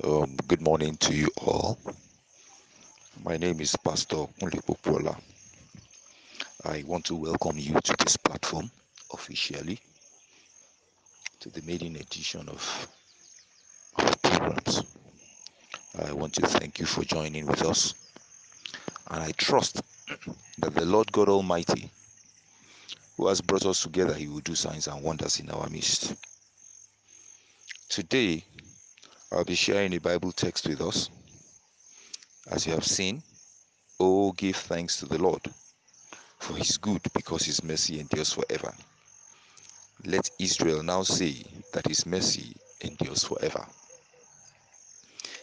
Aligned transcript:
Um, 0.00 0.36
good 0.48 0.62
morning 0.62 0.96
to 0.96 1.14
you 1.14 1.28
all. 1.36 1.78
My 3.22 3.36
name 3.36 3.60
is 3.60 3.76
Pastor 3.76 4.24
Mulipopola. 4.40 5.14
I 6.64 6.82
want 6.86 7.04
to 7.04 7.14
welcome 7.14 7.58
you 7.58 7.74
to 7.78 7.94
this 7.98 8.16
platform 8.16 8.70
officially 9.12 9.78
to 11.40 11.50
the 11.50 11.60
maiden 11.62 11.96
edition 11.96 12.48
of 12.48 12.88
our 13.96 14.10
programs. 14.22 14.82
I 16.02 16.12
want 16.14 16.32
to 16.36 16.46
thank 16.46 16.80
you 16.80 16.86
for 16.86 17.04
joining 17.04 17.46
with 17.46 17.62
us, 17.62 17.92
and 19.10 19.22
I 19.22 19.30
trust 19.32 19.82
that 20.58 20.74
the 20.74 20.86
Lord 20.86 21.12
God 21.12 21.28
Almighty, 21.28 21.90
who 23.18 23.28
has 23.28 23.42
brought 23.42 23.66
us 23.66 23.82
together, 23.82 24.14
He 24.14 24.26
will 24.26 24.40
do 24.40 24.54
signs 24.54 24.86
and 24.88 25.02
wonders 25.02 25.38
in 25.38 25.50
our 25.50 25.68
midst. 25.68 26.14
Today, 27.90 28.42
I'll 29.34 29.44
be 29.44 29.54
sharing 29.54 29.94
a 29.94 29.98
Bible 29.98 30.30
text 30.30 30.68
with 30.68 30.82
us. 30.82 31.08
As 32.50 32.66
you 32.66 32.74
have 32.74 32.84
seen, 32.84 33.22
oh, 33.98 34.32
give 34.32 34.56
thanks 34.56 34.98
to 34.98 35.06
the 35.06 35.16
Lord, 35.16 35.40
for 36.38 36.54
His 36.54 36.76
good, 36.76 37.00
because 37.14 37.46
His 37.46 37.64
mercy 37.64 37.98
endures 37.98 38.34
forever. 38.34 38.74
Let 40.04 40.30
Israel 40.38 40.82
now 40.82 41.02
say 41.02 41.44
that 41.72 41.86
His 41.86 42.04
mercy 42.04 42.54
endures 42.82 43.24
forever. 43.24 43.66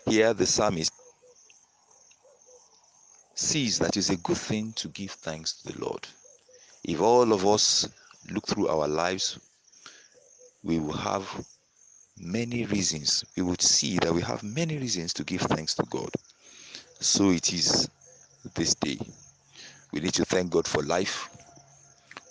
Here, 0.06 0.36
the 0.36 0.46
psalmist 0.46 0.94
sees 3.34 3.80
that 3.80 3.98
it's 3.98 4.12
a 4.12 4.18
good 4.18 4.38
thing 4.38 4.72
to 4.74 4.90
give 4.90 5.12
thanks 5.12 5.54
to 5.54 5.74
the 5.74 5.84
Lord. 5.84 6.08
If 6.84 7.02
all 7.02 7.34
of 7.34 7.44
us 7.44 7.90
look 8.30 8.46
through 8.46 8.68
our 8.68 8.88
lives, 8.88 9.40
we 10.62 10.78
will 10.78 10.94
have 10.94 11.28
many 12.20 12.66
reasons. 12.66 13.24
We 13.36 13.44
would 13.44 13.62
see 13.62 13.98
that 14.00 14.14
we 14.14 14.22
have 14.22 14.44
many 14.44 14.78
reasons 14.78 15.14
to 15.14 15.24
give 15.24 15.42
thanks 15.42 15.74
to 15.76 15.84
God. 15.90 16.10
So 17.00 17.32
it 17.32 17.54
is 17.54 17.90
this 18.56 18.76
day. 18.76 19.00
We 19.94 20.02
need 20.02 20.14
to 20.16 20.26
thank 20.26 20.52
God 20.52 20.68
for 20.68 20.84
life. 20.84 21.30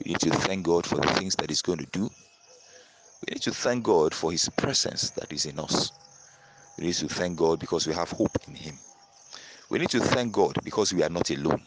We 0.05 0.12
need 0.12 0.20
to 0.20 0.30
thank 0.30 0.64
God 0.64 0.86
for 0.86 0.97
the 0.97 1.08
things 1.14 1.34
that 1.36 1.50
He's 1.50 1.62
going 1.62 1.78
to 1.78 1.86
do. 1.86 2.11
We 3.22 3.34
need 3.34 3.42
to 3.42 3.53
thank 3.53 3.84
God 3.84 4.14
for 4.14 4.30
His 4.30 4.48
presence 4.50 5.11
that 5.11 5.33
is 5.33 5.47
in 5.47 5.58
us. 5.58 5.91
We 6.78 6.86
need 6.86 6.95
to 6.95 7.08
thank 7.08 7.36
God 7.39 7.58
because 7.58 7.86
we 7.86 7.95
have 7.95 8.11
hope 8.11 8.36
in 8.47 8.55
Him. 8.55 8.78
We 9.70 9.78
need 9.78 9.91
to 9.91 10.00
thank 10.00 10.33
God 10.33 10.56
because 10.62 10.92
we 10.95 11.02
are 11.02 11.08
not 11.08 11.30
alone. 11.30 11.62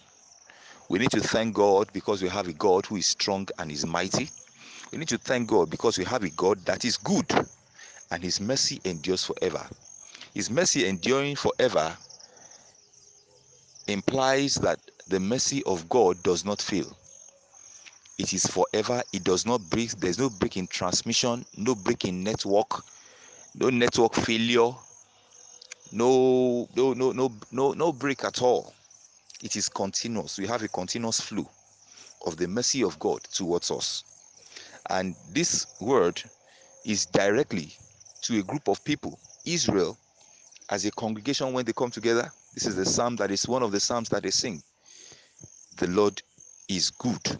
We 0.90 1.00
need 1.00 1.12
to 1.12 1.22
thank 1.22 1.56
God 1.56 1.90
because 1.94 2.22
we 2.22 2.30
have 2.30 2.48
a 2.48 2.54
God 2.54 2.86
who 2.86 2.98
is 2.98 3.08
strong 3.08 3.48
and 3.60 3.72
is 3.72 3.86
mighty. 3.86 4.30
We 4.92 4.98
need 4.98 5.08
to 5.10 5.18
thank 5.18 5.50
God 5.50 5.70
because 5.70 5.98
we 5.98 6.06
have 6.06 6.24
a 6.24 6.30
God 6.30 6.60
that 6.66 6.86
is 6.86 6.98
good 6.98 7.26
and 8.12 8.22
his 8.22 8.42
mercy 8.42 8.80
endures 8.84 9.26
forever. 9.26 9.66
His 10.34 10.50
mercy 10.50 10.86
enduring 10.86 11.38
forever 11.38 11.96
implies 13.88 14.56
that 14.56 14.80
the 15.08 15.20
mercy 15.20 15.64
of 15.64 15.88
God 15.90 16.22
does 16.24 16.46
not 16.46 16.62
fail. 16.62 16.96
It 18.18 18.34
is 18.34 18.46
forever, 18.46 19.02
it 19.14 19.24
does 19.24 19.46
not 19.46 19.62
break, 19.70 19.92
there's 19.92 20.20
no 20.20 20.30
break 20.30 20.58
in 20.58 20.68
transmission, 20.68 21.46
no 21.58 21.74
break 21.74 22.06
in 22.06 22.24
network, 22.24 22.84
no 23.56 23.70
network 23.70 24.14
failure, 24.14 24.72
no 25.92 26.70
no 26.76 26.94
no 26.94 27.12
no 27.12 27.32
no 27.52 27.74
no 27.74 27.92
break 27.92 28.24
at 28.24 28.42
all. 28.42 28.74
It 29.42 29.56
is 29.56 29.68
continuous. 29.70 30.38
We 30.38 30.48
have 30.48 30.62
a 30.62 30.68
continuous 30.68 31.20
flow 31.20 31.50
of 32.26 32.38
the 32.38 32.48
mercy 32.48 32.84
of 32.84 33.00
God 33.00 33.24
towards 33.34 33.72
us. 33.72 34.04
And 34.90 35.16
this 35.34 35.66
word 35.80 36.22
is 36.86 37.06
directly 37.08 37.76
to 38.22 38.40
a 38.40 38.44
group 38.44 38.68
of 38.68 38.84
people, 38.84 39.20
Israel, 39.46 39.98
as 40.70 40.86
a 40.86 40.92
congregation 40.92 41.52
when 41.54 41.66
they 41.66 41.74
come 41.74 41.92
together. 41.92 42.32
This 42.54 42.66
is 42.66 42.76
the 42.76 42.86
psalm 42.86 43.16
that 43.18 43.32
is 43.32 43.48
one 43.48 43.64
of 43.64 43.72
the 43.72 43.80
psalms 43.80 44.10
that 44.10 44.24
they 44.24 44.32
sing. 44.32 44.62
The 45.78 45.88
Lord 45.88 46.22
is 46.68 46.90
good, 46.92 47.40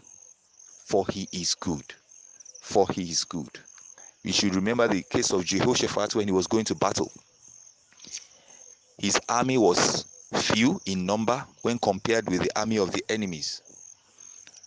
for 0.86 1.06
he 1.08 1.28
is 1.32 1.54
good, 1.54 1.94
for 2.60 2.86
he 2.88 3.02
is 3.10 3.24
good. 3.24 3.58
We 4.24 4.32
should 4.32 4.54
remember 4.54 4.86
the 4.88 5.02
case 5.02 5.32
of 5.32 5.44
Jehoshaphat 5.44 6.14
when 6.14 6.28
he 6.28 6.32
was 6.32 6.46
going 6.46 6.64
to 6.66 6.74
battle. 6.74 7.10
His 8.98 9.18
army 9.28 9.58
was 9.58 10.06
few 10.34 10.80
in 10.86 11.04
number 11.04 11.44
when 11.62 11.78
compared 11.78 12.28
with 12.28 12.42
the 12.42 12.58
army 12.58 12.78
of 12.78 12.92
the 12.92 13.04
enemies. 13.08 13.62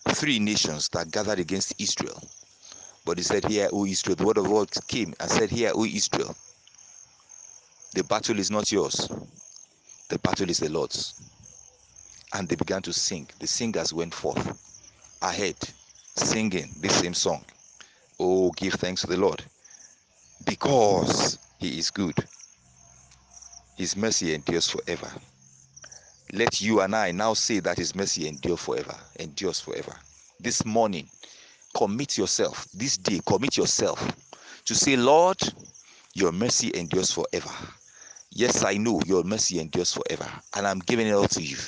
Three 0.08 0.38
nations 0.38 0.88
that 0.90 1.10
gathered 1.10 1.38
against 1.38 1.80
Israel. 1.80 2.22
But 3.06 3.18
he 3.18 3.24
said, 3.24 3.44
Hear, 3.46 3.68
O 3.72 3.86
Israel, 3.86 4.16
the 4.16 4.26
word 4.26 4.38
of 4.38 4.46
God 4.46 4.68
came 4.88 5.14
and 5.20 5.30
said, 5.30 5.48
Hear, 5.48 5.70
O 5.74 5.84
Israel, 5.84 6.36
the 7.94 8.02
battle 8.02 8.38
is 8.40 8.50
not 8.50 8.72
yours, 8.72 9.08
the 10.08 10.18
battle 10.18 10.50
is 10.50 10.58
the 10.58 10.68
Lord's. 10.68 11.14
And 12.34 12.48
they 12.48 12.56
began 12.56 12.82
to 12.82 12.92
sing. 12.92 13.30
The 13.38 13.46
singers 13.46 13.94
went 13.94 14.12
forth 14.12 14.58
ahead, 15.22 15.56
singing 16.16 16.74
this 16.80 16.96
same 16.98 17.14
song. 17.14 17.44
Oh, 18.18 18.50
give 18.50 18.74
thanks 18.74 19.02
to 19.02 19.06
the 19.06 19.16
Lord, 19.16 19.44
because 20.44 21.38
he 21.58 21.78
is 21.78 21.90
good. 21.90 22.28
His 23.76 23.96
mercy 23.96 24.34
endures 24.34 24.68
forever. 24.68 25.10
Let 26.32 26.60
you 26.60 26.80
and 26.80 26.96
I 26.96 27.12
now 27.12 27.34
say 27.34 27.60
that 27.60 27.78
his 27.78 27.94
mercy 27.94 28.26
endure 28.26 28.56
forever, 28.56 28.96
endures 29.20 29.60
forever. 29.60 29.94
This 30.40 30.64
morning, 30.64 31.08
commit 31.76 32.16
yourself, 32.16 32.66
this 32.72 32.96
day, 32.96 33.20
commit 33.26 33.56
yourself 33.58 34.00
to 34.64 34.74
say, 34.74 34.96
Lord, 34.96 35.36
your 36.14 36.32
mercy 36.32 36.72
endures 36.74 37.12
forever. 37.12 37.50
Yes, 38.30 38.64
I 38.64 38.78
know 38.78 39.00
your 39.04 39.22
mercy 39.24 39.60
endures 39.60 39.92
forever, 39.92 40.26
and 40.56 40.66
I'm 40.66 40.78
giving 40.78 41.06
it 41.06 41.12
all 41.12 41.28
to 41.28 41.42
you. 41.42 41.58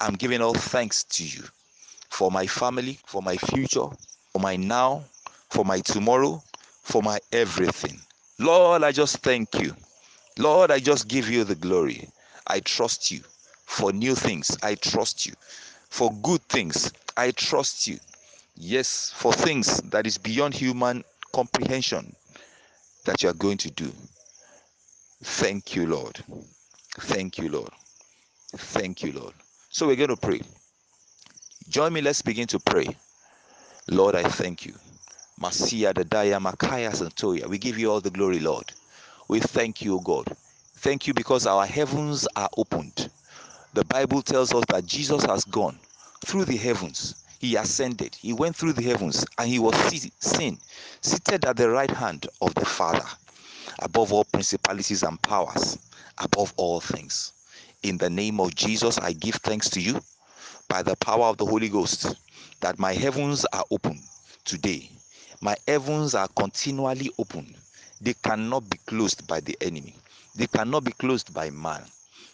I'm 0.00 0.14
giving 0.14 0.40
all 0.40 0.54
thanks 0.54 1.02
to 1.04 1.24
you 1.24 1.42
for 2.08 2.30
my 2.30 2.46
family, 2.46 3.00
for 3.04 3.20
my 3.20 3.36
future, 3.36 3.86
for 4.32 4.38
my 4.40 4.54
now, 4.54 5.02
for 5.50 5.64
my 5.64 5.80
tomorrow, 5.80 6.40
for 6.82 7.02
my 7.02 7.18
everything. 7.32 8.00
Lord, 8.38 8.84
I 8.84 8.92
just 8.92 9.18
thank 9.18 9.52
you. 9.60 9.74
Lord, 10.38 10.70
I 10.70 10.78
just 10.78 11.08
give 11.08 11.28
you 11.28 11.42
the 11.42 11.56
glory. 11.56 12.08
I 12.46 12.60
trust 12.60 13.10
you 13.10 13.20
for 13.66 13.92
new 13.92 14.14
things. 14.14 14.56
I 14.62 14.76
trust 14.76 15.26
you 15.26 15.34
for 15.90 16.12
good 16.22 16.42
things. 16.42 16.92
I 17.16 17.32
trust 17.32 17.88
you. 17.88 17.98
Yes, 18.54 19.12
for 19.14 19.32
things 19.32 19.78
that 19.90 20.06
is 20.06 20.18
beyond 20.18 20.54
human 20.54 21.04
comprehension 21.32 22.14
that 23.04 23.22
you 23.22 23.28
are 23.28 23.34
going 23.34 23.58
to 23.58 23.70
do. 23.70 23.90
Thank 25.22 25.74
you, 25.74 25.86
Lord. 25.86 26.18
Thank 27.00 27.38
you, 27.38 27.48
Lord. 27.48 27.70
Thank 28.56 29.02
you, 29.02 29.12
Lord. 29.12 29.34
So 29.70 29.86
we're 29.86 29.96
going 29.96 30.10
to 30.10 30.16
pray. 30.16 30.42
Join 31.68 31.92
me. 31.92 32.00
Let's 32.02 32.22
begin 32.22 32.46
to 32.48 32.58
pray. 32.58 32.96
Lord, 33.88 34.14
I 34.14 34.24
thank 34.24 34.66
you. 34.66 34.74
Masia 35.40 35.92
Dadaya 35.94 36.38
Makaya 36.40 36.92
Santoya. 36.92 37.46
We 37.46 37.58
give 37.58 37.78
you 37.78 37.90
all 37.90 38.00
the 38.00 38.10
glory, 38.10 38.40
Lord. 38.40 38.70
We 39.28 39.40
thank 39.40 39.82
you, 39.82 40.00
God. 40.04 40.36
Thank 40.76 41.06
you 41.06 41.14
because 41.14 41.46
our 41.46 41.64
heavens 41.64 42.28
are 42.36 42.50
opened. 42.56 43.10
The 43.72 43.84
Bible 43.86 44.20
tells 44.20 44.52
us 44.52 44.64
that 44.68 44.84
Jesus 44.84 45.24
has 45.24 45.44
gone 45.44 45.78
through 46.24 46.44
the 46.44 46.56
heavens. 46.56 47.21
He 47.42 47.56
ascended. 47.56 48.14
He 48.14 48.32
went 48.32 48.54
through 48.54 48.74
the 48.74 48.84
heavens 48.84 49.26
and 49.36 49.48
he 49.48 49.58
was 49.58 49.74
seen, 50.20 50.60
seated 51.00 51.44
at 51.44 51.56
the 51.56 51.70
right 51.70 51.90
hand 51.90 52.28
of 52.40 52.54
the 52.54 52.64
Father, 52.64 53.04
above 53.80 54.12
all 54.12 54.22
principalities 54.22 55.02
and 55.02 55.20
powers, 55.22 55.76
above 56.18 56.54
all 56.56 56.80
things. 56.80 57.32
In 57.82 57.98
the 57.98 58.08
name 58.08 58.38
of 58.38 58.54
Jesus, 58.54 58.96
I 58.98 59.12
give 59.12 59.34
thanks 59.34 59.68
to 59.70 59.80
you 59.80 60.00
by 60.68 60.84
the 60.84 60.94
power 60.94 61.24
of 61.24 61.36
the 61.36 61.44
Holy 61.44 61.68
Ghost 61.68 62.14
that 62.60 62.78
my 62.78 62.92
heavens 62.92 63.44
are 63.46 63.64
open 63.72 64.00
today. 64.44 64.88
My 65.40 65.56
heavens 65.66 66.14
are 66.14 66.28
continually 66.28 67.10
open. 67.18 67.56
They 68.00 68.14
cannot 68.14 68.70
be 68.70 68.78
closed 68.86 69.26
by 69.26 69.40
the 69.40 69.58
enemy, 69.60 69.96
they 70.36 70.46
cannot 70.46 70.84
be 70.84 70.92
closed 70.92 71.34
by 71.34 71.50
man. 71.50 71.82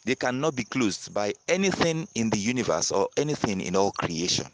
They 0.04 0.16
cannot 0.16 0.54
be 0.54 0.64
closed 0.64 1.14
by 1.14 1.32
anything 1.48 2.06
in 2.14 2.28
the 2.28 2.36
universe 2.36 2.92
or 2.92 3.08
anything 3.16 3.62
in 3.62 3.74
all 3.74 3.92
creation 3.92 4.48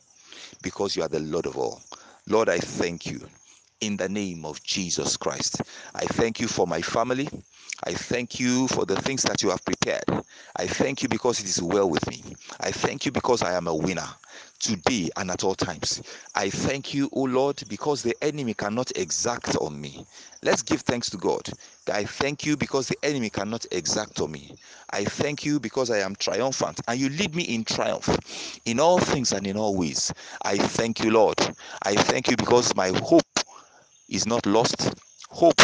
because 0.64 0.96
you 0.96 1.02
are 1.02 1.08
the 1.08 1.20
Lord 1.20 1.46
of 1.46 1.56
all. 1.56 1.80
Lord, 2.26 2.48
I 2.48 2.58
thank 2.58 3.06
you 3.06 3.20
in 3.80 3.96
the 3.96 4.08
name 4.08 4.44
of 4.44 4.62
Jesus 4.64 5.16
Christ. 5.16 5.62
I 5.94 6.06
thank 6.06 6.40
you 6.40 6.48
for 6.48 6.66
my 6.66 6.80
family. 6.80 7.28
I 7.84 7.92
thank 7.94 8.40
you 8.40 8.66
for 8.68 8.86
the 8.86 8.96
things 8.96 9.22
that 9.24 9.42
you 9.42 9.50
have 9.50 9.64
prepared. 9.64 10.04
I 10.56 10.66
thank 10.66 11.02
you 11.02 11.08
because 11.08 11.40
it 11.40 11.46
is 11.46 11.62
well 11.62 11.88
with 11.88 12.08
me. 12.08 12.24
I 12.60 12.72
thank 12.72 13.04
you 13.04 13.12
because 13.12 13.42
I 13.42 13.52
am 13.52 13.68
a 13.68 13.74
winner 13.76 14.08
today 14.64 15.10
and 15.16 15.30
at 15.30 15.44
all 15.44 15.54
times. 15.54 16.02
I 16.34 16.50
thank 16.50 16.94
you, 16.94 17.10
O 17.12 17.22
Lord, 17.22 17.62
because 17.68 18.02
the 18.02 18.16
enemy 18.22 18.54
cannot 18.54 18.92
exact 18.98 19.56
on 19.58 19.80
me. 19.80 20.06
Let's 20.42 20.62
give 20.62 20.82
thanks 20.82 21.10
to 21.12 21.18
God. 21.18 21.48
I 21.92 22.04
thank 22.04 22.46
you 22.46 22.56
because 22.56 22.88
the 22.88 22.98
enemy 23.04 23.30
cannot 23.30 23.66
exact 23.72 24.20
on 24.22 24.32
me. 24.32 24.56
I 24.92 25.04
thank 25.06 25.44
you 25.46 25.60
because 25.60 25.90
I 25.90 25.98
am 26.00 26.16
triumphant 26.16 26.80
and 26.88 27.00
you 27.00 27.10
lead 27.10 27.36
me 27.36 27.44
in 27.44 27.64
triumph 27.64 28.08
in 28.66 28.80
all 28.80 29.00
things 29.00 29.32
and 29.32 29.46
in 29.46 29.56
all 29.58 29.76
ways. 29.76 30.12
I 30.44 30.58
thank 30.58 31.04
you, 31.04 31.12
Lord. 31.12 31.38
I 31.84 31.94
thank 31.96 32.30
you 32.30 32.36
because 32.36 32.74
my 32.76 32.90
hope 33.00 33.22
is 34.08 34.26
not 34.26 34.46
lost. 34.46 34.94
Hope 35.30 35.60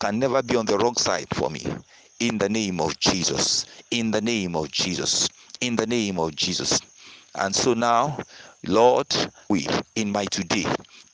can 0.00 0.18
never 0.18 0.42
be 0.42 0.56
on 0.56 0.66
the 0.66 0.78
wrong 0.78 0.96
side 0.96 1.28
for 1.34 1.50
me. 1.50 1.66
in 2.20 2.38
the 2.38 2.48
name 2.48 2.80
of 2.80 2.98
Jesus. 3.00 3.66
In 3.92 4.10
the 4.12 4.22
name 4.22 4.56
of 4.56 4.70
Jesus. 4.72 5.28
In 5.60 5.76
the 5.76 5.86
name 5.86 6.18
of 6.18 6.36
Jesus. 6.36 6.80
And 7.34 7.54
so 7.54 7.74
now, 7.74 8.18
Lord, 8.66 9.06
we 9.48 9.66
in 9.94 10.10
my 10.10 10.24
today, 10.26 10.66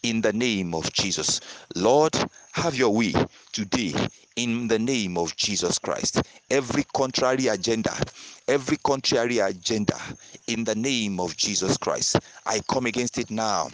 in 0.02 0.20
the 0.20 0.32
name 0.32 0.74
of 0.74 0.92
Jesus. 0.92 1.40
Lord, 1.74 2.14
have 2.52 2.74
your 2.74 2.90
way 2.90 3.12
today 3.52 3.94
in 4.36 4.68
the 4.68 4.78
name 4.78 5.18
of 5.18 5.36
Jesus 5.36 5.78
Christ. 5.78 6.22
Every 6.50 6.84
contrary 6.94 7.48
agenda, 7.48 7.92
every 8.48 8.78
contrary 8.78 9.38
agenda 9.38 9.96
in 10.46 10.64
the 10.64 10.74
name 10.74 11.20
of 11.20 11.36
Jesus 11.36 11.76
Christ, 11.76 12.16
I 12.46 12.60
come 12.68 12.86
against 12.86 13.18
it 13.18 13.30
now 13.30 13.68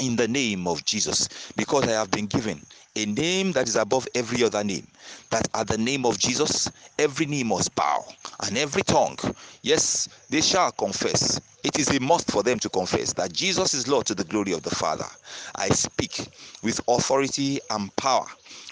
in 0.00 0.16
the 0.16 0.28
name 0.28 0.66
of 0.66 0.84
Jesus 0.84 1.52
because 1.56 1.84
I 1.84 1.92
have 1.92 2.10
been 2.10 2.26
given 2.26 2.60
a 2.96 3.06
name 3.06 3.52
that 3.52 3.68
is 3.68 3.76
above 3.76 4.08
every 4.14 4.42
other 4.42 4.64
name. 4.64 4.86
That 5.30 5.48
at 5.54 5.68
the 5.68 5.78
name 5.78 6.06
of 6.06 6.18
Jesus, 6.18 6.70
every 6.98 7.26
knee 7.26 7.44
must 7.44 7.74
bow 7.74 8.04
and 8.40 8.56
every 8.56 8.82
tongue, 8.82 9.18
yes, 9.62 10.08
they 10.30 10.40
shall 10.40 10.72
confess. 10.72 11.40
It 11.62 11.78
is 11.78 11.94
a 11.94 12.00
must 12.00 12.30
for 12.30 12.42
them 12.42 12.58
to 12.60 12.68
confess 12.68 13.12
that 13.14 13.32
Jesus 13.32 13.74
is 13.74 13.88
Lord 13.88 14.06
to 14.06 14.14
the 14.14 14.24
glory 14.24 14.52
of 14.52 14.62
the 14.62 14.74
Father. 14.74 15.06
I 15.56 15.68
speak 15.70 16.28
with 16.62 16.80
authority 16.88 17.60
and 17.70 17.94
power 17.96 18.26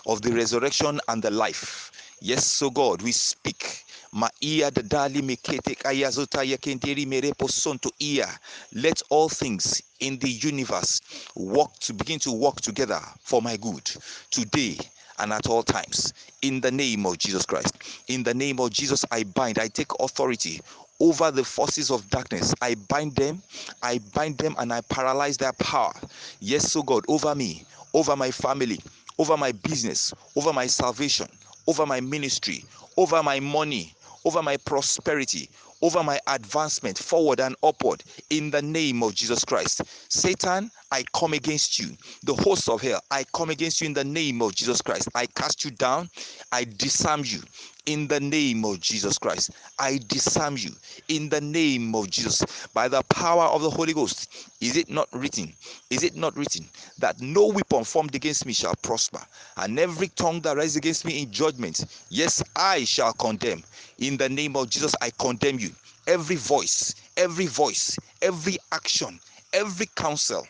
of 0.06 0.22
the 0.22 0.32
resurrection 0.32 1.00
and 1.08 1.22
the 1.22 1.30
life. 1.30 1.90
Yes, 2.20 2.46
so 2.46 2.70
God, 2.70 3.02
we 3.02 3.12
speak 3.12 3.84
Maia 4.14 4.70
dadali 4.70 5.22
mekete 5.22 5.74
kayazota 5.74 6.44
yakenteri 6.44 7.04
merepo 7.04 7.48
sonto 7.48 7.90
ia. 7.98 8.28
Let 8.72 9.02
all 9.10 9.28
things 9.28 9.82
in 9.98 10.18
the 10.20 10.28
universe 10.28 11.00
work 11.34 11.76
to 11.80 11.92
begin 11.92 12.20
to 12.20 12.30
work 12.30 12.60
together 12.60 13.00
for 13.24 13.42
my 13.42 13.56
good 13.56 13.90
today 14.30 14.78
and 15.18 15.32
at 15.32 15.48
all 15.48 15.64
times 15.64 16.12
in 16.42 16.60
the 16.60 16.70
name 16.70 17.06
of 17.06 17.18
Jesus 17.18 17.44
Christ. 17.44 17.74
In 18.06 18.22
the 18.22 18.32
name 18.32 18.60
of 18.60 18.70
Jesus, 18.70 19.04
I 19.10 19.24
bind, 19.24 19.58
I 19.58 19.66
take 19.66 19.90
authority 19.98 20.60
over 21.00 21.32
the 21.32 21.42
forces 21.42 21.90
of 21.90 22.08
darkness. 22.08 22.54
I 22.62 22.76
bind 22.76 23.16
them, 23.16 23.42
I 23.82 23.98
bind 24.14 24.38
them, 24.38 24.54
and 24.60 24.72
I 24.72 24.80
paralyze 24.82 25.38
their 25.38 25.52
power. 25.54 25.92
Yes, 26.38 26.70
so 26.70 26.84
God, 26.84 27.04
over 27.08 27.34
me, 27.34 27.64
over 27.92 28.14
my 28.14 28.30
family, 28.30 28.78
over 29.18 29.36
my 29.36 29.50
business, 29.50 30.14
over 30.36 30.52
my 30.52 30.68
salvation, 30.68 31.26
over 31.66 31.84
my 31.84 32.00
ministry, 32.00 32.64
over 32.96 33.20
my 33.22 33.40
money, 33.40 33.92
over 34.24 34.42
my 34.42 34.56
prosperity, 34.56 35.50
over 35.82 36.02
my 36.02 36.18
advancement 36.26 36.98
forward 36.98 37.40
and 37.40 37.56
upward 37.62 38.02
in 38.30 38.50
the 38.50 38.62
name 38.62 39.02
of 39.02 39.14
Jesus 39.14 39.44
Christ. 39.44 39.82
Satan, 40.08 40.70
I 40.90 41.04
come 41.14 41.34
against 41.34 41.78
you. 41.78 41.96
The 42.22 42.34
hosts 42.34 42.68
of 42.68 42.80
hell, 42.80 43.00
I 43.10 43.24
come 43.34 43.50
against 43.50 43.80
you 43.80 43.86
in 43.86 43.94
the 43.94 44.04
name 44.04 44.40
of 44.42 44.54
Jesus 44.54 44.80
Christ. 44.80 45.08
I 45.14 45.26
cast 45.26 45.64
you 45.64 45.70
down, 45.70 46.08
I 46.52 46.64
disarm 46.64 47.22
you 47.24 47.40
in 47.86 48.08
the 48.08 48.20
name 48.20 48.64
of 48.64 48.80
Jesus 48.80 49.18
Christ. 49.18 49.50
I 49.78 49.98
disarm 50.08 50.56
you 50.56 50.70
in 51.08 51.28
the 51.28 51.40
name 51.40 51.94
of 51.94 52.10
Jesus 52.10 52.66
by 52.68 52.88
the 52.88 53.02
power 53.04 53.44
of 53.44 53.62
the 53.62 53.70
Holy 53.70 53.92
Ghost. 53.92 54.50
Is 54.60 54.76
it 54.76 54.88
not 54.90 55.08
written? 55.12 55.52
Is 55.90 56.02
it 56.02 56.16
not 56.16 56.36
written 56.36 56.64
that 56.98 57.20
no 57.20 57.46
weapon 57.46 57.84
formed 57.84 58.14
against 58.14 58.46
me 58.46 58.52
shall 58.52 58.74
prosper, 58.76 59.20
and 59.58 59.78
every 59.78 60.08
tongue 60.08 60.40
that 60.40 60.56
rises 60.56 60.76
against 60.76 61.04
me 61.04 61.22
in 61.22 61.30
judgment, 61.30 61.84
yes, 62.08 62.42
I 62.56 62.84
shall 62.84 63.12
condemn. 63.12 63.62
In 63.98 64.16
the 64.16 64.28
name 64.28 64.56
of 64.56 64.70
Jesus, 64.70 64.94
I 65.00 65.10
condemn 65.18 65.58
you. 65.58 65.70
Every 66.06 66.36
voice, 66.36 66.94
every 67.16 67.46
voice, 67.46 67.98
every 68.20 68.56
action, 68.72 69.18
every 69.54 69.86
counsel 69.94 70.46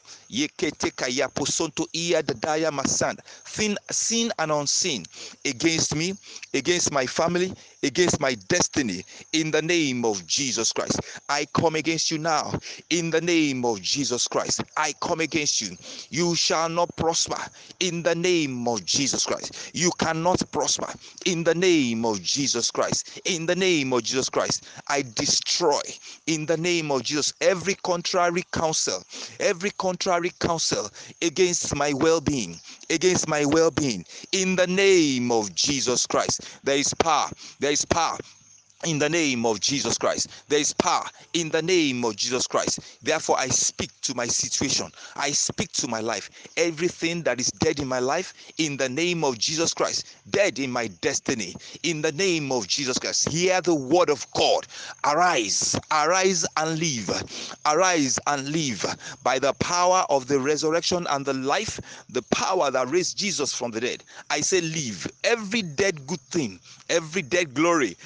thin 3.46 3.76
seen 3.90 4.32
and 4.38 4.50
unseen 4.50 5.04
against 5.44 5.94
me 5.94 6.14
against 6.54 6.90
my 6.92 7.06
family 7.06 7.52
against 7.82 8.18
my 8.20 8.34
destiny 8.48 9.04
in 9.32 9.50
the 9.50 9.60
name 9.60 10.04
of 10.04 10.26
jesus 10.26 10.72
christ. 10.72 11.00
I 11.28 11.46
come 11.52 11.76
against 11.76 12.10
you 12.10 12.18
now 12.18 12.52
in 12.90 13.10
the 13.10 13.20
name 13.20 13.64
of 13.64 13.82
jesus 13.82 14.26
christ. 14.26 14.62
I 14.76 14.94
come 15.00 15.20
against 15.20 15.60
you. 15.60 15.76
You 16.10 16.34
shall 16.34 16.68
not 16.68 16.96
prosper 16.96 17.36
in 17.80 18.02
the 18.02 18.14
name 18.14 18.66
of 18.66 18.84
jesus 18.84 19.26
christ. 19.26 19.70
You 19.74 19.90
cannot 19.98 20.42
prosper 20.50 20.92
in 21.26 21.44
the 21.44 21.54
name 21.54 22.06
of 22.06 22.22
jesus 22.22 22.70
christ. 22.70 23.20
In 23.26 23.46
the 23.46 23.54
name 23.54 23.92
of 23.92 24.02
jesus 24.02 24.30
christ 24.30 24.64
i 24.88 25.02
destroy 25.14 25.80
in 26.26 26.46
the 26.46 26.56
name 26.56 26.90
of 26.90 27.02
jesus 27.02 27.32
every 27.40 27.74
contrary 27.74 28.44
counsel 28.52 28.93
every 29.40 29.70
contrary 29.70 30.32
counsel 30.40 30.90
against 31.22 31.74
my 31.74 31.92
well 31.92 32.20
being, 32.20 32.58
against 32.90 33.28
my 33.28 33.44
well 33.44 33.70
being. 33.70 34.04
In 34.32 34.56
the 34.56 34.66
name 34.66 35.30
of 35.32 35.54
Jesus 35.54 36.06
Christ, 36.06 36.58
there 36.64 36.76
is 36.78 36.92
power, 36.94 37.28
there 37.60 37.72
is 37.72 37.84
power 37.84 38.18
in 38.84 38.98
the 38.98 39.08
name 39.08 39.46
of 39.46 39.60
Jesus 39.60 39.98
Christ. 39.98 40.48
There 40.48 40.58
is 40.58 40.72
power 40.74 41.04
in 41.32 41.48
the 41.48 41.62
name 41.62 42.04
of 42.04 42.16
Jesus 42.16 42.46
Christ. 42.46 42.98
Therefore, 43.02 43.36
I 43.38 43.48
speak 43.48 43.90
to 44.02 44.14
my 44.14 44.26
situation. 44.26 44.90
I 45.16 45.30
speak 45.30 45.72
to 45.72 45.88
my 45.88 46.00
life. 46.00 46.30
Everything 46.56 47.22
that 47.22 47.40
is 47.40 47.50
dead 47.50 47.80
in 47.80 47.88
my 47.88 47.98
life, 47.98 48.34
in 48.58 48.76
the 48.76 48.88
name 48.88 49.24
of 49.24 49.38
Jesus 49.38 49.72
Christ, 49.74 50.16
dead 50.30 50.58
in 50.58 50.70
my 50.70 50.88
destiny, 51.00 51.54
in 51.82 52.02
the 52.02 52.12
name 52.12 52.52
of 52.52 52.68
Jesus 52.68 52.98
Christ. 52.98 53.28
Hear 53.28 53.60
the 53.60 53.74
word 53.74 54.10
of 54.10 54.26
God. 54.32 54.66
Arise, 55.04 55.78
arise 55.90 56.44
and 56.56 56.78
live. 56.78 57.56
Arise 57.66 58.18
and 58.26 58.48
live 58.50 58.84
by 59.22 59.38
the 59.38 59.52
power 59.54 60.04
of 60.10 60.26
the 60.26 60.38
resurrection 60.38 61.06
and 61.10 61.24
the 61.24 61.34
life, 61.34 61.80
the 62.10 62.22
power 62.30 62.70
that 62.70 62.88
raised 62.90 63.16
Jesus 63.16 63.54
from 63.54 63.70
the 63.70 63.80
dead. 63.80 64.04
I 64.30 64.40
say, 64.40 64.60
live. 64.60 65.06
Every 65.24 65.62
dead 65.62 66.06
good 66.06 66.20
thing, 66.20 66.60
every 66.88 67.22
dead 67.22 67.54
glory, 67.54 67.96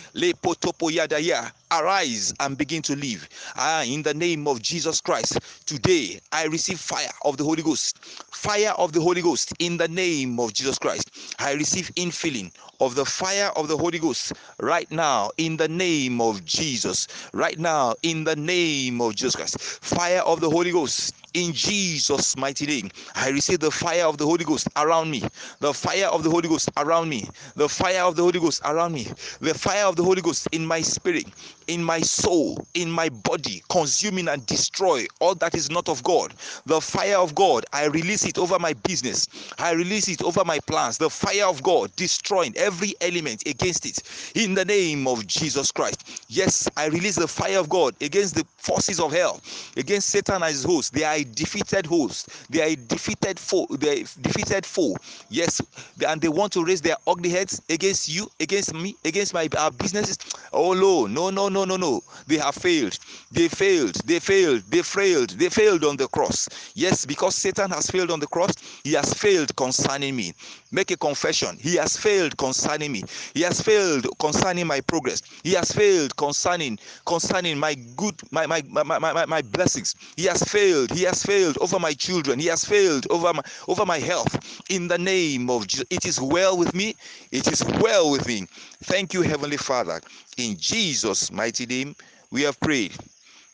arise 1.71 2.35
and 2.41 2.57
begin 2.57 2.83
to 2.83 2.97
live. 2.97 3.29
Ah, 3.57 3.83
in 3.83 4.03
the 4.03 4.15
name 4.15 4.47
of 4.49 4.63
Jesus 4.63 5.01
Christ, 5.01 5.39
today 5.67 6.21
I 6.33 6.47
receive 6.47 6.79
fire 6.79 7.11
of 7.25 7.37
the 7.37 7.45
Holy 7.45 7.63
Ghost. 7.63 7.99
Fire 7.99 8.73
of 8.79 8.93
the 8.93 9.01
Holy 9.01 9.23
Ghost 9.23 9.53
in 9.59 9.77
the 9.77 9.89
name 9.89 10.41
of 10.41 10.53
Jesus 10.53 10.79
Christ. 10.79 11.11
I 11.39 11.53
receive 11.53 11.91
infilling 11.97 12.53
of 12.81 12.95
the 12.95 13.05
fire 13.05 13.51
of 13.57 13.69
the 13.69 13.77
Holy 13.77 13.99
Ghost 13.99 14.33
right 14.61 14.91
now 14.91 15.31
in 15.37 15.57
the 15.57 15.69
name 15.69 16.21
of 16.21 16.45
Jesus. 16.45 17.09
Right 17.33 17.59
now 17.59 17.95
in 18.03 18.25
the 18.25 18.37
name 18.37 19.01
of 19.01 19.15
Jesus 19.17 19.37
Christ. 19.37 19.59
Fire 19.61 20.21
of 20.21 20.41
the 20.41 20.51
Holy 20.51 20.71
Ghost 20.71 21.15
in 21.35 21.53
Jesus' 21.53 22.37
mighty 22.37 22.67
name. 22.67 22.91
I 23.15 23.31
receive 23.31 23.61
the 23.61 23.71
fire 23.71 24.05
of 24.05 24.19
the 24.19 24.25
Holy 24.27 24.45
Ghost 24.45 24.69
around 24.77 25.11
me. 25.11 25.23
The 25.61 25.75
fire 25.75 26.07
of 26.07 26.23
the 26.23 26.31
Holy 26.31 26.49
Ghost 26.49 26.71
around 26.77 27.09
me. 27.09 27.29
The 27.57 27.69
fire 27.69 28.03
of 28.03 28.17
the 28.17 28.23
Holy 28.23 28.39
Ghost 28.41 28.63
around 28.65 28.93
me. 28.93 29.09
The 29.41 29.55
fire 29.55 29.85
of 29.85 29.97
the 29.97 30.05
Holy 30.05 30.23
Ghost 30.23 30.49
in 30.53 30.65
my 30.67 30.81
spirit, 30.81 31.27
in 31.67 31.83
my 31.83 32.01
soul, 32.01 32.67
in 32.75 32.91
my 32.91 33.09
body, 33.09 33.63
consuming 33.69 34.29
and 34.29 34.45
destroy 34.47 35.07
all 35.21 35.35
that 35.37 35.55
is 35.55 35.71
not 35.71 35.89
of 35.89 36.03
God. 36.03 36.35
The 36.67 36.81
fire 36.81 37.19
of 37.19 37.35
God, 37.35 37.67
I 37.73 37.87
release 37.87 38.25
it 38.25 38.39
over 38.39 38.59
my 38.59 38.73
business. 38.73 39.29
I 39.59 39.73
release 39.73 40.09
it 40.09 40.23
over 40.23 40.45
my 40.45 40.59
plans. 40.61 40.99
The 40.99 41.11
fire 41.11 41.47
of 41.47 41.63
God 41.63 41.95
destroying 41.97 42.57
every 42.57 42.95
element 43.01 43.47
against 43.47 43.87
it 43.87 44.03
in 44.35 44.55
the 44.55 44.65
name 44.65 45.07
of 45.07 45.27
Jesus 45.27 45.71
Christ. 45.73 46.25
Yes, 46.29 46.69
I 46.77 46.87
release 46.87 47.17
the 47.17 47.29
fire 47.29 47.59
of 47.59 47.69
God 47.69 47.95
against 48.01 48.35
the 48.35 48.45
forces 48.57 49.01
of 49.01 49.13
hell, 49.13 49.41
against 49.77 50.09
Satan 50.11 50.37
and 50.37 50.45
his 50.47 50.65
host. 50.65 50.93
They 50.93 51.05
are 51.05 51.18
a 51.19 51.25
defeated 51.25 51.87
host. 51.87 52.29
They 52.51 52.63
are 52.63 52.69
a 52.69 52.77
defeated 52.77 53.39
foe. 53.39 53.67
They 53.71 54.03
are 54.03 54.05
defeated 54.21 54.65
foe. 54.67 54.97
Yes, 55.31 55.61
and 56.07 56.21
they 56.21 56.29
want 56.29 56.53
to 56.55 56.65
raise 56.65 56.81
their 56.81 56.97
ugly 57.07 57.31
heads 57.31 57.61
against 57.69 58.09
you, 58.09 58.29
against 58.41 58.75
me, 58.75 58.97
against 59.05 59.35
my 59.35 59.49
our 59.59 59.71
businesses. 59.71 60.19
Oh 60.53 60.73
no, 60.75 61.07
no, 61.07 61.31
no, 61.31 61.49
no, 61.49 61.65
no, 61.65 61.77
no. 61.77 62.01
They 62.27 62.39
have 62.39 62.55
failed. 62.55 62.99
They 63.33 63.49
failed. 63.49 63.95
They 64.07 64.19
failed. 64.21 64.63
They 64.71 64.83
failed. 64.83 65.31
They 65.31 65.49
failed 65.49 65.85
on 65.85 65.97
the 65.97 66.09
cross. 66.09 66.49
Yes, 66.75 67.05
because 67.07 67.35
Satan 67.35 67.71
has 67.71 67.91
failed 67.91 68.11
on 68.11 68.21
the 68.21 68.27
cross, 68.27 68.53
he 68.85 68.93
has 68.95 69.13
failed 69.15 69.55
concerning 69.57 70.17
me. 70.17 70.33
Make 70.71 70.91
a 70.91 70.97
confession. 70.97 71.57
He 71.61 71.77
has 71.77 71.97
failed 71.97 72.37
concerning 72.37 72.93
me. 72.93 73.03
He 73.35 73.43
has 73.43 73.61
failed 73.61 74.07
concerning 74.19 74.67
my 74.67 74.81
progress. 74.81 75.23
He 75.43 75.53
has 75.55 75.73
failed 75.73 76.17
concerning 76.17 76.79
concerning 77.07 77.59
my 77.59 77.75
good 77.75 78.15
my 78.31 78.47
my 78.47 78.63
my, 78.69 78.83
my, 78.99 79.27
my, 79.27 79.43
blessings. 79.43 79.95
He 80.17 80.25
has 80.25 80.43
failed. 80.43 80.91
He 80.93 81.05
has 81.09 81.23
failed 81.23 81.59
over 81.61 81.79
my 81.79 81.93
children. 81.93 82.39
He 82.39 82.47
has 82.47 82.65
failed 82.65 83.07
over 83.11 83.33
my 83.33 83.43
over 83.67 83.85
my 83.85 83.99
health. 83.99 84.63
In 84.71 84.89
the 84.89 84.99
name 84.99 85.51
of 85.51 85.67
Jesus, 85.67 85.87
it 85.91 86.05
is 86.05 86.21
well 86.21 86.57
with 86.57 86.75
me. 86.75 86.95
It 87.33 87.51
is 87.51 87.65
well 87.81 88.11
with 88.11 88.27
me. 88.29 88.47
Thank 88.85 89.15
you, 89.15 89.23
Heavenly 89.23 89.57
Father. 89.57 90.01
In 90.37 90.57
Jesus' 90.59 91.33
mighty 91.33 91.67
name, 91.67 91.97
we 92.31 92.43
have 92.43 92.61
prayed. 92.61 92.93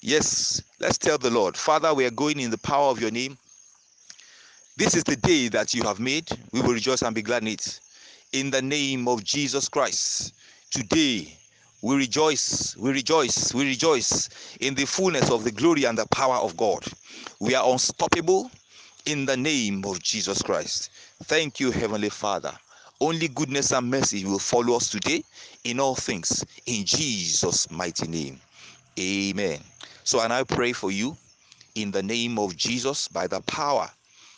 Yes, 0.01 0.63
let's 0.81 0.99
tell 0.99 1.17
the 1.17 1.31
Lord, 1.31 1.57
Father, 1.57 1.95
we 1.95 2.05
are 2.05 2.11
going 2.11 2.39
in 2.39 2.51
the 2.51 2.59
power 2.59 2.91
of 2.91 3.01
your 3.01 3.11
name. 3.11 3.39
This 4.77 4.95
is 4.95 5.05
the 5.05 5.17
day 5.17 5.49
that 5.49 5.73
you 5.73 5.83
have 5.85 6.01
made. 6.01 6.29
We 6.53 6.61
will 6.61 6.75
rejoice 6.75 7.03
and 7.03 7.15
be 7.15 7.23
glad 7.23 7.43
in 7.43 7.49
it. 7.49 7.81
In 8.33 8.51
the 8.51 8.61
name 8.61 9.07
of 9.07 9.23
Jesus 9.23 9.69
Christ, 9.69 10.35
today 10.71 11.39
we 11.85 11.97
rejoice, 11.97 12.75
we 12.79 12.93
rejoice, 12.93 13.53
we 13.53 13.67
rejoice 13.67 14.31
in 14.63 14.75
the 14.75 14.87
fullness 14.87 15.31
of 15.31 15.45
the 15.45 15.51
glory 15.51 15.85
and 15.85 15.99
the 15.99 16.07
power 16.07 16.37
of 16.37 16.57
God. 16.57 16.83
We 17.41 17.55
are 17.55 17.71
unstoppable 17.71 18.51
in 19.05 19.27
the 19.27 19.37
name 19.37 19.85
of 19.85 20.03
Jesus 20.03 20.41
Christ. 20.41 20.91
Thank 21.25 21.61
you, 21.61 21.71
Heavenly 21.71 22.09
Father. 22.09 22.53
Only 23.03 23.29
goodness 23.29 23.71
and 23.71 23.91
mercy 23.91 24.25
will 24.25 24.39
follow 24.39 24.77
us 24.77 24.89
today 24.89 25.25
in 25.65 25.79
all 25.79 25.95
things. 25.95 26.43
In 26.65 26.87
Jesus' 26.87 27.71
mighty 27.71 28.09
name. 28.09 28.41
Amen. 28.99 29.61
So, 30.05 30.23
and 30.23 30.33
I 30.33 30.45
pray 30.45 30.73
for 30.73 30.91
you 30.91 31.15
in 31.75 31.91
the 31.91 32.03
name 32.03 32.39
of 32.39 32.57
Jesus 32.57 33.09
by 33.09 33.27
the 33.27 33.43
power 33.43 33.91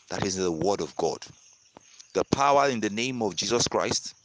that 0.09 0.26
is 0.26 0.37
in 0.37 0.43
the 0.43 0.50
Word 0.50 0.81
of 0.81 0.97
God. 0.97 1.19
The 2.12 2.25
power 2.25 2.69
in 2.69 2.81
the 2.81 2.91
name 2.91 3.23
of 3.23 3.37
Jesus 3.37 3.69
Christ. 3.69 4.15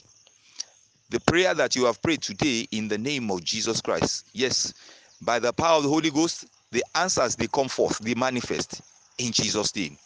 The 1.11 1.19
prayer 1.19 1.53
that 1.53 1.75
you 1.75 1.83
have 1.87 2.01
prayed 2.01 2.21
today 2.21 2.65
in 2.71 2.87
the 2.87 2.97
name 2.97 3.31
of 3.31 3.43
Jesus 3.43 3.81
Christ. 3.81 4.27
Yes, 4.31 4.73
by 5.21 5.39
the 5.39 5.51
power 5.51 5.75
of 5.75 5.83
the 5.83 5.89
Holy 5.89 6.09
Ghost, 6.09 6.45
the 6.71 6.85
answers 6.95 7.35
they 7.35 7.47
come 7.47 7.67
forth, 7.67 7.99
they 7.99 8.13
manifest 8.13 8.81
in 9.17 9.33
Jesus' 9.33 9.75
name. 9.75 9.97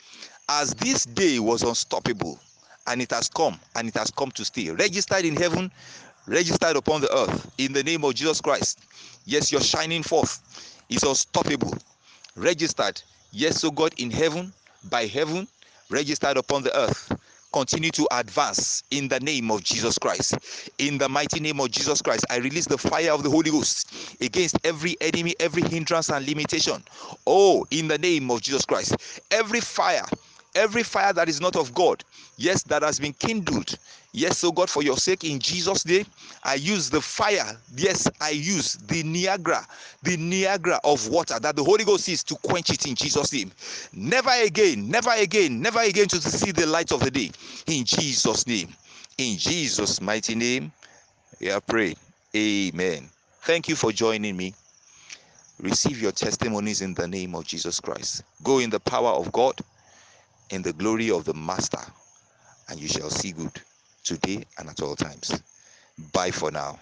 As 0.49 0.73
this 0.73 1.05
day 1.05 1.37
was 1.37 1.61
unstoppable, 1.61 2.39
and 2.87 3.03
it 3.03 3.11
has 3.11 3.29
come, 3.29 3.59
and 3.75 3.87
it 3.87 3.93
has 3.93 4.09
come 4.09 4.31
to 4.31 4.43
stay, 4.43 4.71
registered 4.71 5.25
in 5.25 5.35
heaven, 5.35 5.71
registered 6.25 6.75
upon 6.75 7.01
the 7.01 7.15
earth, 7.15 7.51
in 7.59 7.71
the 7.71 7.83
name 7.83 8.03
of 8.03 8.15
Jesus 8.15 8.41
Christ. 8.41 8.79
Yes, 9.25 9.51
you're 9.51 9.61
shining 9.61 10.01
forth 10.01 10.41
It's 10.89 11.03
unstoppable, 11.03 11.75
registered. 12.35 12.99
Yes, 13.31 13.61
so 13.61 13.69
God 13.69 13.93
in 13.97 14.09
heaven, 14.09 14.51
by 14.89 15.05
heaven, 15.05 15.47
registered 15.91 16.37
upon 16.37 16.63
the 16.63 16.75
earth 16.75 17.15
continue 17.55 17.89
to 17.89 18.05
advance 18.11 18.83
in 18.91 19.07
the 19.07 19.17
name 19.21 19.49
of 19.49 19.63
Jesus 19.63 19.97
Christ. 19.97 20.35
In 20.77 20.97
the 20.97 21.07
mighty 21.07 21.39
name 21.39 21.61
of 21.61 21.71
Jesus 21.71 22.01
Christ, 22.01 22.25
I 22.29 22.39
release 22.39 22.65
the 22.65 22.77
fire 22.77 23.13
of 23.13 23.23
the 23.23 23.29
Holy 23.29 23.49
Ghost 23.49 24.19
against 24.19 24.57
every 24.65 24.97
enemy, 24.99 25.35
every 25.39 25.61
hindrance 25.61 26.09
and 26.09 26.27
limitation. 26.27 26.83
Oh, 27.25 27.65
in 27.71 27.87
the 27.87 27.97
name 27.97 28.29
of 28.29 28.41
Jesus 28.41 28.65
Christ, 28.65 28.97
every 29.31 29.61
fire 29.61 30.03
every 30.55 30.83
fire 30.83 31.13
that 31.13 31.29
is 31.29 31.39
not 31.41 31.55
of 31.55 31.73
God, 31.73 32.03
yes, 32.37 32.63
that 32.63 32.81
has 32.81 32.99
been 32.99 33.13
kindled. 33.13 33.77
Yes, 34.13 34.37
so 34.37 34.51
God, 34.51 34.69
for 34.69 34.81
your 34.81 34.95
sake, 34.95 35.25
in 35.25 35.39
Jesus' 35.39 35.85
name, 35.85 36.05
I 36.43 36.55
use 36.55 36.89
the 36.89 37.01
fire. 37.01 37.57
Yes, 37.75 38.09
I 38.21 38.29
use 38.29 38.75
the 38.75 39.03
Niagara, 39.03 39.67
the 40.03 40.15
Niagara 40.15 40.79
of 40.85 41.07
water 41.09 41.37
that 41.37 41.55
the 41.55 41.63
Holy 41.63 41.83
Ghost 41.83 42.07
is 42.07 42.23
to 42.23 42.35
quench 42.35 42.69
it 42.69 42.87
in 42.87 42.95
Jesus' 42.95 43.33
name. 43.33 43.51
Never 43.93 44.31
again, 44.41 44.89
never 44.89 45.11
again, 45.11 45.61
never 45.61 45.81
again 45.81 46.07
to 46.07 46.21
see 46.21 46.51
the 46.51 46.65
light 46.65 46.93
of 46.93 47.01
the 47.01 47.11
day. 47.11 47.29
In 47.67 47.83
Jesus' 47.83 48.47
name. 48.47 48.69
In 49.17 49.37
Jesus' 49.37 50.01
mighty 50.01 50.35
name, 50.35 50.71
we 51.39 51.51
are 51.51 51.61
praying. 51.61 51.97
Amen. 52.35 53.09
Thank 53.41 53.69
you 53.69 53.75
for 53.75 53.91
joining 53.91 54.35
me. 54.35 54.53
Receive 55.61 56.01
your 56.01 56.11
testimonies 56.11 56.81
in 56.81 56.93
the 56.93 57.07
name 57.07 57.33
of 57.33 57.45
Jesus 57.45 57.79
Christ. 57.79 58.23
Go 58.43 58.59
in 58.59 58.69
the 58.69 58.79
power 58.79 59.11
of 59.11 59.31
God 59.31 59.55
in 60.49 60.61
the 60.61 60.73
glory 60.73 61.11
of 61.11 61.25
the 61.25 61.33
Master, 61.33 61.81
and 62.69 62.79
you 62.79 62.87
shall 62.87 63.09
see 63.09 63.31
good 63.31 63.61
today 64.03 64.43
and 64.57 64.69
at 64.69 64.81
all 64.81 64.95
times. 64.95 65.41
Bye 66.13 66.31
for 66.31 66.51
now. 66.51 66.79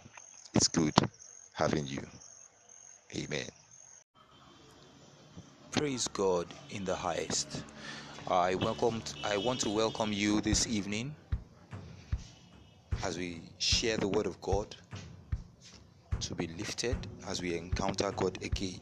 It's 0.53 0.67
good 0.67 0.93
having 1.53 1.87
you. 1.87 2.05
Amen. 3.15 3.47
Praise 5.71 6.07
God 6.07 6.47
in 6.69 6.83
the 6.85 6.95
highest. 6.95 7.63
I 8.27 8.55
welcomed 8.55 9.13
I 9.23 9.37
want 9.37 9.59
to 9.61 9.69
welcome 9.69 10.13
you 10.13 10.41
this 10.41 10.67
evening 10.67 11.15
as 13.03 13.17
we 13.17 13.41
share 13.57 13.97
the 13.97 14.07
word 14.07 14.25
of 14.25 14.39
God 14.41 14.75
to 16.19 16.35
be 16.35 16.47
lifted 16.47 16.95
as 17.27 17.41
we 17.41 17.57
encounter 17.57 18.11
God 18.11 18.37
again. 18.43 18.79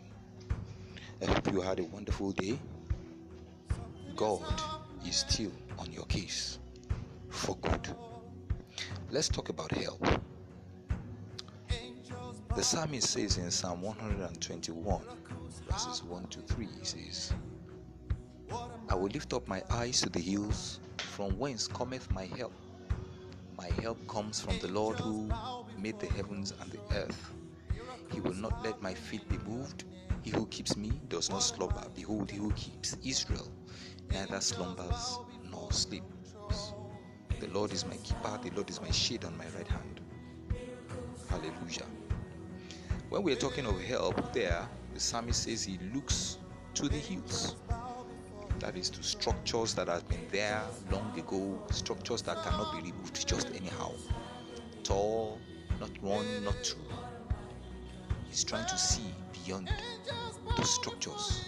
I 1.21 1.25
hope 1.25 1.51
you 1.51 1.61
had 1.61 1.79
a 1.79 1.83
wonderful 1.83 2.31
day. 2.31 2.59
God 4.15 4.62
is 5.06 5.18
still 5.18 5.51
on 5.80 5.91
your 5.91 6.06
case 6.06 6.60
for 7.30 7.58
good. 7.58 7.96
Let's 9.10 9.30
talk 9.30 9.50
about 9.50 9.72
help. 9.72 10.06
The 12.56 12.63
psalmist 12.63 13.10
says 13.10 13.38
in 13.38 13.50
Psalm 13.50 13.82
121, 13.82 15.01
verses 15.70 16.03
1 16.03 16.27
to 16.27 16.39
3, 16.41 16.68
he 16.80 16.86
says, 16.86 17.34
I 18.89 18.96
will 18.96 19.10
lift 19.10 19.34
up 19.34 19.48
my 19.48 19.63
eyes 19.70 20.01
to 20.01 20.10
the 20.10 20.20
hills, 20.20 20.80
from 20.98 21.38
whence 21.39 21.68
cometh 21.68 22.12
my 22.12 22.25
help. 22.25 22.53
My 23.58 23.70
help 23.82 24.06
comes 24.08 24.41
from 24.41 24.60
the 24.60 24.68
Lord 24.68 25.00
who 25.00 25.30
made 25.77 26.00
the 26.00 26.08
heavens 26.08 26.53
and 26.62 26.72
the 26.72 26.80
earth. 26.96 27.32
He 28.12 28.20
will 28.20 28.34
not 28.34 28.63
let 28.63 28.82
my 28.82 28.94
feet 28.94 29.27
be 29.30 29.38
moved. 29.50 29.86
He 30.22 30.32
who 30.32 30.46
keeps 30.48 30.75
me 30.75 30.91
does 31.08 31.30
not 31.30 31.41
slumber. 31.41 31.84
Behold, 31.96 32.30
he 32.30 32.38
who 32.38 32.51
keeps 32.51 32.98
Israel 33.03 33.50
neither 34.12 34.41
slumbers 34.41 35.20
nor 35.50 35.72
sleeps. 35.72 36.74
The 37.39 37.48
Lord 37.48 37.74
is 37.74 37.86
my 37.86 37.96
keeper, 37.98 38.39
the 38.44 38.51
Lord 38.51 38.70
is 38.70 38.82
my 38.82 38.91
shade 38.91 39.25
on 39.25 39.38
my 39.38 39.46
right 39.58 39.68
hand. 39.68 40.01
Hallelujah. 41.30 41.86
When 43.10 43.24
we're 43.24 43.36
talking 43.36 43.65
of 43.65 43.82
help, 43.82 44.34
there, 44.34 44.68
the 44.94 45.00
psalmist 45.00 45.44
says 45.44 45.63
he 45.63 45.80
looks 45.94 46.38
to 46.75 46.88
the 46.88 46.98
hills. 46.98 47.56
That 48.60 48.77
is 48.77 48.89
to 48.91 49.03
structures 49.03 49.74
that 49.74 49.88
have 49.88 50.08
been 50.08 50.27
there 50.32 50.62
long 50.91 51.18
ago, 51.18 51.60
structures 51.72 52.22
that 52.24 52.44
cannot 52.44 52.74
be 52.74 52.91
removed 52.91 53.27
just 53.27 53.48
anyhow. 53.56 53.91
Tall, 54.84 55.39
not 55.80 55.89
one, 56.01 56.44
not 56.44 56.63
two. 56.63 56.77
He's 58.30 58.44
trying 58.44 58.68
to 58.68 58.77
see 58.77 59.13
beyond 59.34 59.72
those 60.58 60.70
structures 60.70 61.46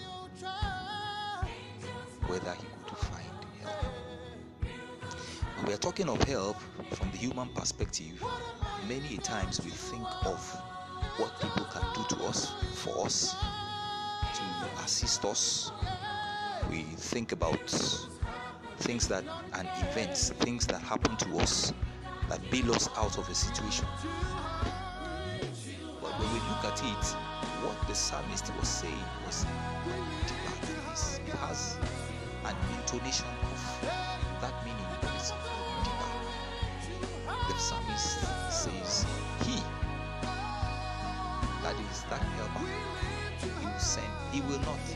whether 2.27 2.53
he 2.53 2.65
could 2.87 2.97
find 2.97 3.25
help. 3.61 3.83
When 5.57 5.65
we 5.67 5.73
are 5.73 5.77
talking 5.77 6.09
of 6.09 6.21
help 6.23 6.57
from 6.91 7.11
the 7.11 7.17
human 7.17 7.49
perspective, 7.49 8.23
many 8.87 9.17
times 9.17 9.61
we 9.63 9.71
think 9.71 10.07
of 10.25 10.39
what 11.17 11.39
people 11.39 11.65
can 11.65 11.83
do 11.93 12.15
to 12.15 12.23
us, 12.25 12.53
for 12.75 13.05
us, 13.05 13.35
to 14.35 14.83
assist 14.83 15.25
us. 15.25 15.71
We 16.69 16.83
think 16.83 17.31
about 17.31 17.69
things 18.79 19.07
that 19.07 19.23
and 19.53 19.67
events, 19.89 20.29
things 20.29 20.65
that 20.67 20.81
happen 20.81 21.15
to 21.17 21.37
us 21.39 21.73
that 22.29 22.39
bail 22.49 22.71
us 22.73 22.89
out 22.97 23.17
of 23.17 23.29
a 23.29 23.35
situation. 23.35 23.85
But 26.01 26.11
when 26.19 26.33
we 26.33 26.39
look 26.49 26.65
at 26.65 26.79
it, 26.83 27.05
what 27.63 27.87
the 27.87 27.95
psalmist 27.95 28.51
was 28.59 28.67
saying 28.67 29.05
was. 29.25 29.45
It 31.25 31.33
has 31.39 31.77
an 32.45 32.55
intonation 32.77 33.27
of 33.43 33.87
that 34.41 34.53
meaning 34.65 34.85
is 35.15 35.31
deeper. 35.83 36.11
The 37.47 37.57
psalmist 37.57 38.19
says, 38.51 39.05
He, 39.45 39.61
that 41.61 41.75
is 41.91 42.03
that 42.09 42.19
helper, 42.19 42.67
he 43.39 43.65
will 43.65 43.79
send, 43.79 44.07
he 44.31 44.41
will 44.41 44.59
not. 44.59 44.79
He. 44.87 44.95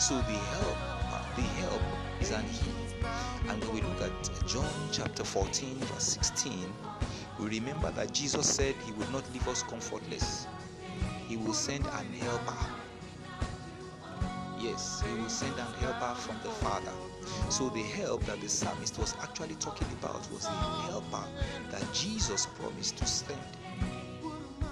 So 0.00 0.16
the 0.16 0.22
help, 0.22 0.76
the 1.36 1.42
help 1.42 1.82
is 2.20 2.32
an 2.32 2.44
he. 2.46 2.70
And 3.48 3.62
when 3.64 3.74
we 3.74 3.80
look 3.82 4.02
at 4.02 4.46
John 4.48 4.68
chapter 4.90 5.22
14, 5.22 5.76
verse 5.76 6.18
16, 6.20 6.52
we 7.38 7.46
remember 7.46 7.92
that 7.92 8.12
Jesus 8.12 8.52
said 8.52 8.74
he 8.84 8.90
would 8.92 9.10
not 9.12 9.22
leave 9.32 9.46
us 9.46 9.62
comfortless. 9.62 10.48
He 11.28 11.36
will 11.36 11.54
send 11.54 11.86
an 11.86 12.12
helper 12.20 12.56
Yes, 14.62 15.02
he 15.04 15.20
will 15.20 15.28
send 15.28 15.58
an 15.58 15.66
helper 15.80 16.14
from 16.20 16.36
the 16.44 16.50
Father. 16.50 16.92
So 17.50 17.68
the 17.70 17.82
help 17.82 18.24
that 18.26 18.40
the 18.40 18.48
psalmist 18.48 18.96
was 18.96 19.16
actually 19.20 19.56
talking 19.56 19.88
about 20.00 20.30
was 20.30 20.44
the 20.44 20.52
helper 20.86 21.24
that 21.70 21.82
Jesus 21.92 22.46
promised 22.60 22.96
to 22.98 23.06
send 23.06 23.40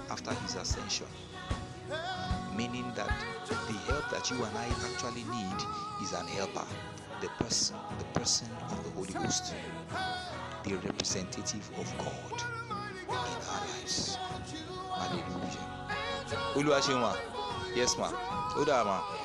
after 0.09 0.33
his 0.33 0.55
ascension. 0.55 1.07
Meaning 2.55 2.89
that 2.95 3.11
the 3.49 3.73
help 3.91 4.09
that 4.11 4.31
you 4.31 4.41
and 4.41 4.57
I 4.57 4.67
actually 4.93 5.25
need 5.25 5.59
is 6.01 6.13
an 6.13 6.27
helper, 6.27 6.65
the 7.19 7.27
person, 7.43 7.75
the 7.99 8.19
person 8.19 8.47
of 8.69 8.83
the 8.85 8.89
Holy 8.91 9.11
Ghost, 9.11 9.53
the 10.63 10.75
representative 10.75 11.69
of 11.77 11.97
God 11.97 12.43
in 13.09 13.15
our 13.15 13.65
lives. 13.75 14.17
Hallelujah. 14.95 15.67
Yes, 17.75 17.97
ma. 17.97 18.07
Udama. 18.55 19.20